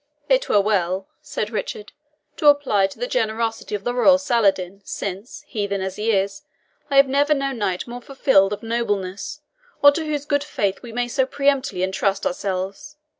"It 0.27 0.49
were 0.49 0.59
well," 0.59 1.07
said 1.21 1.51
Richard, 1.51 1.91
"to 2.37 2.47
apply 2.47 2.87
to 2.87 2.97
the 2.97 3.05
generosity 3.05 3.75
of 3.75 3.83
the 3.83 3.93
royal 3.93 4.17
Saladin, 4.17 4.81
since, 4.83 5.43
heathen 5.45 5.79
as 5.81 5.95
he 5.97 6.11
is, 6.11 6.41
I 6.89 6.95
have 6.95 7.07
never 7.07 7.35
known 7.35 7.59
knight 7.59 7.85
more 7.85 8.01
fulfilled 8.01 8.51
of 8.51 8.63
nobleness, 8.63 9.41
or 9.83 9.91
to 9.91 10.03
whose 10.03 10.25
good 10.25 10.43
faith 10.43 10.81
we 10.81 10.91
may 10.91 11.07
so 11.07 11.27
peremptorily 11.27 11.83
entrust 11.83 12.25
ourselves. 12.25 12.97